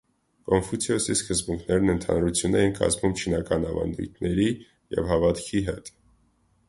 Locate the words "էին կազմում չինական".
2.61-3.69